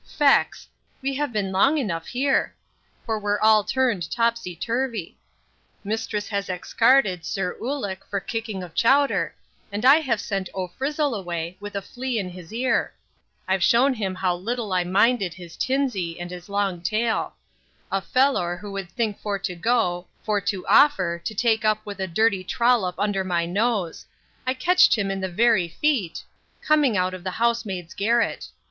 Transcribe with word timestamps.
Fecks! 0.03 0.65
we 1.03 1.13
have 1.13 1.31
been 1.31 1.51
long 1.51 1.77
enough 1.77 2.07
here; 2.07 2.55
for 3.05 3.19
we're 3.19 3.39
all 3.39 3.63
turned 3.63 4.09
tipsy 4.09 4.55
turvy 4.55 5.15
Mistress 5.83 6.27
has 6.29 6.49
excarded 6.49 7.23
Sir 7.23 7.55
Ulic 7.61 8.03
for 8.09 8.19
kicking 8.19 8.63
of 8.63 8.73
Chowder; 8.73 9.35
and 9.71 9.85
I 9.85 9.97
have 9.99 10.19
sent 10.19 10.49
O 10.55 10.69
Frizzle 10.69 11.13
away, 11.13 11.55
with 11.59 11.75
a 11.75 11.83
flea 11.83 12.17
in 12.17 12.29
his 12.29 12.51
ear 12.51 12.91
I've 13.47 13.61
shewn 13.61 13.93
him 13.93 14.15
how 14.15 14.33
little 14.33 14.73
I 14.73 14.83
minded 14.83 15.35
his 15.35 15.55
tinsy 15.55 16.19
and 16.19 16.31
his 16.31 16.49
long 16.49 16.81
tail 16.81 17.35
A 17.91 18.01
fellor, 18.01 18.57
who 18.57 18.71
would 18.71 18.89
think 18.89 19.19
for 19.19 19.37
to 19.37 19.53
go, 19.53 20.07
for 20.23 20.41
to 20.41 20.65
offer, 20.65 21.21
to 21.23 21.35
take 21.35 21.63
up 21.63 21.85
with 21.85 21.99
a 21.99 22.07
dirty 22.07 22.43
trollop 22.43 22.95
under 22.97 23.23
my 23.23 23.45
nose 23.45 24.07
I 24.47 24.55
ketched 24.55 24.97
him 24.97 25.11
in 25.11 25.21
the 25.21 25.29
very 25.29 25.67
feet, 25.67 26.23
coming 26.59 26.97
out 26.97 27.13
of 27.13 27.23
the 27.23 27.29
housemaids 27.37 27.93
garret. 27.93 28.47